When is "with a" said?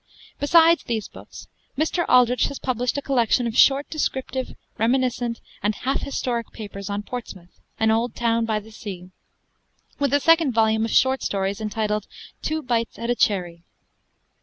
9.99-10.19